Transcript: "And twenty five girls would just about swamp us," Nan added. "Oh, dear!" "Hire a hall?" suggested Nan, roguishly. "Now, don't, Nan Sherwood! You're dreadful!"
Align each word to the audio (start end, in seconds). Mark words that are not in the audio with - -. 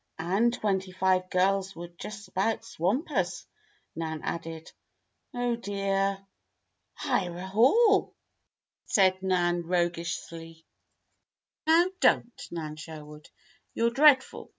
"And 0.17 0.51
twenty 0.51 0.91
five 0.91 1.29
girls 1.29 1.75
would 1.75 1.99
just 1.99 2.27
about 2.27 2.65
swamp 2.65 3.11
us," 3.11 3.45
Nan 3.95 4.23
added. 4.23 4.71
"Oh, 5.31 5.55
dear!" 5.55 6.25
"Hire 6.95 7.37
a 7.37 7.45
hall?" 7.45 8.15
suggested 8.87 9.21
Nan, 9.21 9.61
roguishly. 9.61 10.65
"Now, 11.67 11.85
don't, 11.99 12.41
Nan 12.49 12.77
Sherwood! 12.77 13.29
You're 13.75 13.91
dreadful!" 13.91 14.49